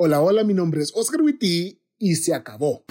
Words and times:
Hola, 0.00 0.20
hola, 0.20 0.44
mi 0.44 0.54
nombre 0.54 0.80
es 0.80 0.92
Oscar 0.94 1.20
Witty 1.22 1.82
y 1.98 2.14
se 2.14 2.32
acabó. 2.32 2.84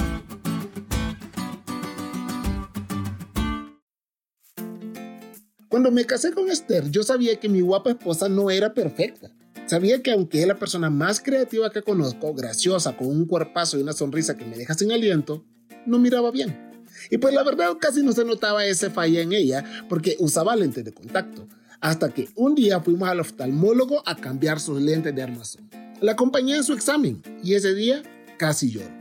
Cuando 5.70 5.90
me 5.90 6.04
casé 6.04 6.34
con 6.34 6.50
Esther, 6.50 6.92
yo 6.92 7.04
sabía 7.04 7.40
que 7.40 7.48
mi 7.48 7.62
guapa 7.62 7.92
esposa 7.92 8.28
no 8.28 8.52
era 8.52 8.74
perfecta. 8.74 9.32
Sabía 9.68 10.04
que 10.04 10.12
aunque 10.12 10.42
es 10.42 10.48
la 10.48 10.58
persona 10.58 10.90
más 10.90 11.22
creativa 11.22 11.72
que 11.72 11.82
conozco, 11.82 12.34
graciosa, 12.34 12.98
con 12.98 13.08
un 13.08 13.26
cuerpazo 13.26 13.78
y 13.78 13.84
una 13.84 13.94
sonrisa 13.94 14.36
que 14.36 14.44
me 14.44 14.58
deja 14.58 14.74
sin 14.74 14.92
aliento, 14.92 15.46
no 15.86 16.00
miraba 16.00 16.30
bien. 16.30 16.84
Y 17.10 17.20
pues 17.20 17.34
la 17.34 17.44
verdad 17.44 17.70
casi 17.80 18.04
no 18.04 18.12
se 18.12 18.26
notaba 18.26 18.66
ese 18.66 18.90
falla 18.90 19.22
en 19.22 19.32
ella 19.32 19.64
porque 19.88 20.18
usaba 20.20 20.58
lentes 20.58 20.84
de 20.84 20.94
contacto. 20.94 21.48
Hasta 21.80 22.14
que 22.14 22.28
un 22.36 22.54
día 22.54 22.82
fuimos 22.82 23.08
al 23.08 23.22
oftalmólogo 23.22 24.04
a 24.06 24.18
cambiar 24.18 24.60
sus 24.60 24.82
lentes 24.82 25.16
de 25.16 25.24
armazón. 25.24 25.87
La 26.00 26.12
acompañé 26.12 26.56
en 26.56 26.64
su 26.64 26.74
examen 26.74 27.24
y 27.44 27.56
ese 27.56 27.74
día 27.74 28.04
casi 28.38 28.70
lloro. 28.70 28.94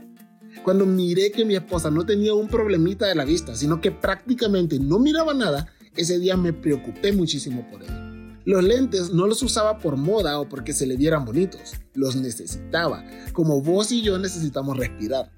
Cuando 0.63 0.85
miré 0.85 1.31
que 1.31 1.45
mi 1.45 1.55
esposa 1.55 1.91
no 1.91 2.05
tenía 2.05 2.33
un 2.33 2.47
problemita 2.47 3.05
de 3.05 3.13
la 3.13 3.23
vista, 3.23 3.55
sino 3.55 3.79
que 3.79 3.91
prácticamente 3.91 4.79
no 4.79 4.97
miraba 4.97 5.35
nada, 5.35 5.67
ese 5.95 6.17
día 6.17 6.35
me 6.35 6.53
preocupé 6.53 7.11
muchísimo 7.11 7.67
por 7.69 7.83
ella. 7.83 8.03
Los 8.45 8.63
lentes 8.63 9.11
no 9.11 9.27
los 9.27 9.43
usaba 9.43 9.77
por 9.77 9.95
moda 9.95 10.39
o 10.39 10.49
porque 10.49 10.73
se 10.73 10.87
le 10.87 10.97
vieran 10.97 11.23
bonitos, 11.23 11.75
los 11.93 12.15
necesitaba, 12.15 13.05
como 13.31 13.61
vos 13.61 13.91
y 13.91 14.01
yo 14.01 14.17
necesitamos 14.17 14.75
respirar. 14.75 15.31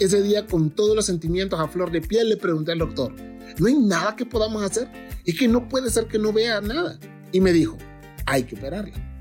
Ese 0.00 0.22
día 0.22 0.46
con 0.46 0.70
todos 0.70 0.96
los 0.96 1.04
sentimientos 1.04 1.60
a 1.60 1.68
flor 1.68 1.92
de 1.92 2.00
piel 2.00 2.30
le 2.30 2.38
pregunté 2.38 2.72
al 2.72 2.78
doctor, 2.78 3.14
¿no 3.58 3.66
hay 3.66 3.74
nada 3.74 4.16
que 4.16 4.24
podamos 4.24 4.62
hacer? 4.62 4.88
Es 5.26 5.38
que 5.38 5.46
no 5.46 5.68
puede 5.68 5.90
ser 5.90 6.06
que 6.06 6.18
no 6.18 6.32
vea 6.32 6.62
nada. 6.62 6.98
Y 7.32 7.40
me 7.40 7.52
dijo, 7.52 7.76
hay 8.24 8.44
que 8.44 8.56
operarla. 8.56 9.11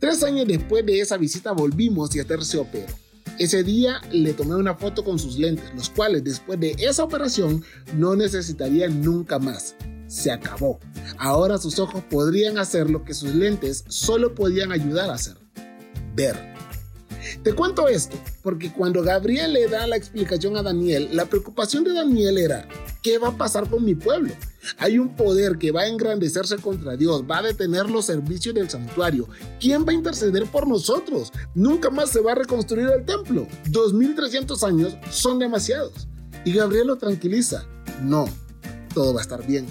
Tres 0.00 0.22
años 0.24 0.48
después 0.48 0.84
de 0.86 0.98
esa 0.98 1.18
visita 1.18 1.52
volvimos 1.52 2.16
y 2.16 2.20
Esther 2.20 2.42
se 2.42 2.56
operó. 2.56 2.86
Ese 3.38 3.62
día 3.62 4.00
le 4.10 4.32
tomé 4.32 4.54
una 4.54 4.74
foto 4.74 5.04
con 5.04 5.18
sus 5.18 5.38
lentes, 5.38 5.64
los 5.74 5.90
cuales 5.90 6.24
después 6.24 6.58
de 6.58 6.74
esa 6.78 7.04
operación 7.04 7.62
no 7.96 8.16
necesitaría 8.16 8.88
nunca 8.88 9.38
más. 9.38 9.76
Se 10.06 10.32
acabó. 10.32 10.80
Ahora 11.18 11.58
sus 11.58 11.78
ojos 11.78 12.02
podrían 12.10 12.56
hacer 12.56 12.88
lo 12.88 13.04
que 13.04 13.12
sus 13.12 13.34
lentes 13.34 13.84
solo 13.88 14.34
podían 14.34 14.72
ayudar 14.72 15.10
a 15.10 15.14
hacer. 15.14 15.36
Ver. 16.14 16.59
Te 17.42 17.52
cuento 17.52 17.88
esto 17.88 18.16
porque 18.42 18.72
cuando 18.72 19.02
Gabriel 19.02 19.52
le 19.52 19.68
da 19.68 19.86
la 19.86 19.96
explicación 19.96 20.56
a 20.56 20.62
Daniel, 20.62 21.10
la 21.12 21.26
preocupación 21.26 21.84
de 21.84 21.92
Daniel 21.92 22.38
era, 22.38 22.68
¿qué 23.02 23.18
va 23.18 23.28
a 23.28 23.36
pasar 23.36 23.68
con 23.68 23.84
mi 23.84 23.94
pueblo? 23.94 24.32
Hay 24.78 24.98
un 24.98 25.16
poder 25.16 25.58
que 25.58 25.72
va 25.72 25.82
a 25.82 25.88
engrandecerse 25.88 26.56
contra 26.56 26.96
Dios, 26.96 27.24
va 27.28 27.38
a 27.38 27.42
detener 27.42 27.88
los 27.88 28.06
servicios 28.06 28.54
del 28.54 28.68
santuario. 28.68 29.28
¿Quién 29.58 29.86
va 29.86 29.92
a 29.92 29.94
interceder 29.94 30.44
por 30.46 30.68
nosotros? 30.68 31.32
Nunca 31.54 31.90
más 31.90 32.10
se 32.10 32.20
va 32.20 32.32
a 32.32 32.36
reconstruir 32.36 32.88
el 32.88 33.04
templo. 33.04 33.46
2300 33.68 34.62
años 34.64 34.96
son 35.10 35.38
demasiados. 35.38 36.08
Y 36.44 36.52
Gabriel 36.52 36.88
lo 36.88 36.96
tranquiliza. 36.96 37.66
No, 38.02 38.26
todo 38.94 39.14
va 39.14 39.20
a 39.20 39.22
estar 39.22 39.46
bien. 39.46 39.66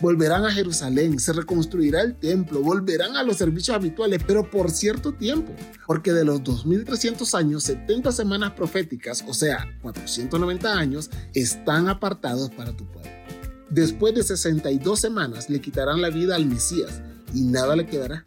Volverán 0.00 0.44
a 0.44 0.52
Jerusalén, 0.52 1.18
se 1.18 1.32
reconstruirá 1.32 2.02
el 2.02 2.14
templo, 2.14 2.60
volverán 2.62 3.16
a 3.16 3.24
los 3.24 3.36
servicios 3.36 3.74
habituales, 3.74 4.22
pero 4.24 4.48
por 4.48 4.70
cierto 4.70 5.12
tiempo, 5.12 5.52
porque 5.86 6.12
de 6.12 6.24
los 6.24 6.42
2300 6.44 7.34
años, 7.34 7.64
70 7.64 8.12
semanas 8.12 8.52
proféticas, 8.52 9.24
o 9.26 9.34
sea, 9.34 9.66
490 9.82 10.72
años, 10.72 11.10
están 11.34 11.88
apartados 11.88 12.50
para 12.50 12.76
tu 12.76 12.86
pueblo. 12.86 13.10
Después 13.70 14.14
de 14.14 14.22
62 14.22 15.00
semanas 15.00 15.50
le 15.50 15.60
quitarán 15.60 16.00
la 16.00 16.10
vida 16.10 16.36
al 16.36 16.46
Mesías 16.46 17.02
y 17.34 17.42
nada 17.42 17.74
le 17.74 17.86
quedará. 17.86 18.24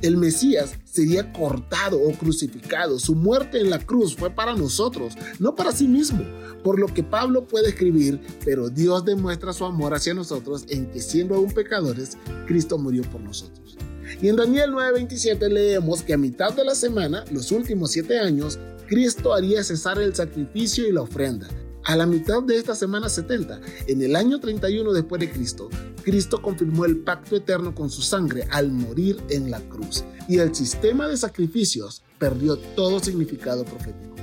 El 0.00 0.16
Mesías 0.16 0.74
sería 0.84 1.32
cortado 1.32 2.00
o 2.00 2.12
crucificado. 2.12 2.98
Su 2.98 3.14
muerte 3.14 3.60
en 3.60 3.70
la 3.70 3.78
cruz 3.78 4.16
fue 4.16 4.30
para 4.30 4.54
nosotros, 4.54 5.14
no 5.38 5.54
para 5.54 5.72
sí 5.72 5.86
mismo. 5.86 6.24
Por 6.64 6.78
lo 6.78 6.86
que 6.86 7.02
Pablo 7.02 7.46
puede 7.46 7.70
escribir, 7.70 8.20
pero 8.44 8.70
Dios 8.70 9.04
demuestra 9.04 9.52
su 9.52 9.64
amor 9.64 9.94
hacia 9.94 10.14
nosotros 10.14 10.64
en 10.68 10.90
que 10.90 11.00
siendo 11.00 11.34
aún 11.34 11.52
pecadores, 11.52 12.16
Cristo 12.46 12.78
murió 12.78 13.02
por 13.02 13.20
nosotros. 13.20 13.76
Y 14.20 14.28
en 14.28 14.36
Daniel 14.36 14.70
9:27 14.72 15.48
leemos 15.48 16.02
que 16.02 16.14
a 16.14 16.18
mitad 16.18 16.52
de 16.52 16.64
la 16.64 16.74
semana, 16.74 17.24
los 17.30 17.50
últimos 17.50 17.90
siete 17.90 18.18
años, 18.18 18.58
Cristo 18.86 19.34
haría 19.34 19.64
cesar 19.64 19.98
el 19.98 20.14
sacrificio 20.14 20.86
y 20.86 20.92
la 20.92 21.02
ofrenda 21.02 21.48
a 21.84 21.96
la 21.96 22.06
mitad 22.06 22.42
de 22.42 22.56
esta 22.56 22.74
semana 22.74 23.08
70, 23.08 23.60
en 23.86 24.02
el 24.02 24.14
año 24.14 24.38
31 24.38 24.92
después 24.92 25.20
de 25.20 25.30
Cristo, 25.30 25.68
Cristo 26.02 26.42
confirmó 26.42 26.84
el 26.84 26.98
pacto 26.98 27.36
eterno 27.36 27.74
con 27.74 27.90
su 27.90 28.02
sangre 28.02 28.46
al 28.50 28.72
morir 28.72 29.22
en 29.30 29.50
la 29.50 29.60
cruz 29.60 30.04
y 30.28 30.38
el 30.38 30.54
sistema 30.54 31.08
de 31.08 31.16
sacrificios 31.16 32.02
perdió 32.18 32.56
todo 32.56 33.00
significado 33.00 33.64
profético. 33.64 34.14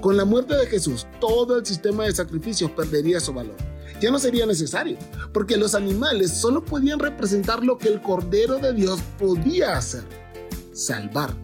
Con 0.00 0.16
la 0.16 0.24
muerte 0.24 0.56
de 0.56 0.66
Jesús, 0.66 1.06
todo 1.20 1.58
el 1.58 1.66
sistema 1.66 2.04
de 2.04 2.12
sacrificios 2.12 2.70
perdería 2.70 3.20
su 3.20 3.32
valor. 3.32 3.56
Ya 4.00 4.10
no 4.10 4.18
sería 4.18 4.46
necesario, 4.46 4.96
porque 5.32 5.58
los 5.58 5.74
animales 5.74 6.32
solo 6.32 6.64
podían 6.64 6.98
representar 6.98 7.62
lo 7.62 7.76
que 7.76 7.88
el 7.88 8.00
Cordero 8.00 8.58
de 8.58 8.72
Dios 8.72 9.00
podía 9.18 9.76
hacer, 9.76 10.04
salvar. 10.72 11.34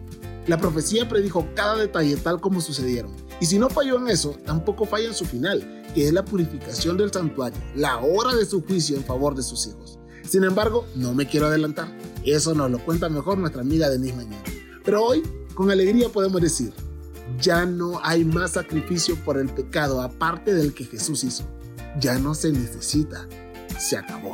La 0.47 0.57
profecía 0.57 1.07
predijo 1.07 1.47
cada 1.53 1.75
detalle 1.75 2.17
tal 2.17 2.41
como 2.41 2.61
sucedieron 2.61 3.26
y 3.39 3.45
si 3.45 3.59
no 3.59 3.69
falló 3.69 3.97
en 3.97 4.07
eso, 4.07 4.35
tampoco 4.45 4.85
falla 4.85 5.07
en 5.07 5.13
su 5.13 5.25
final, 5.25 5.83
que 5.93 6.07
es 6.07 6.13
la 6.13 6.25
purificación 6.25 6.97
del 6.97 7.11
santuario, 7.11 7.59
la 7.75 7.97
hora 7.97 8.35
de 8.35 8.45
su 8.45 8.63
juicio 8.63 8.97
en 8.97 9.03
favor 9.03 9.35
de 9.35 9.43
sus 9.43 9.67
hijos. 9.67 9.99
Sin 10.27 10.43
embargo, 10.43 10.85
no 10.95 11.13
me 11.13 11.27
quiero 11.27 11.47
adelantar. 11.47 11.87
Eso 12.25 12.53
nos 12.53 12.69
lo 12.69 12.83
cuenta 12.83 13.09
mejor 13.09 13.37
nuestra 13.37 13.61
amiga 13.61 13.89
Denise 13.89 14.15
Mañana. 14.15 14.43
Pero 14.83 15.03
hoy, 15.03 15.23
con 15.53 15.71
alegría 15.71 16.09
podemos 16.09 16.41
decir, 16.41 16.73
ya 17.41 17.65
no 17.65 17.99
hay 18.03 18.25
más 18.25 18.51
sacrificio 18.51 19.15
por 19.23 19.37
el 19.37 19.49
pecado 19.49 20.01
aparte 20.01 20.53
del 20.53 20.73
que 20.73 20.85
Jesús 20.85 21.23
hizo. 21.23 21.43
Ya 21.99 22.17
no 22.19 22.35
se 22.35 22.51
necesita. 22.51 23.27
Se 23.79 23.97
acabó. 23.97 24.33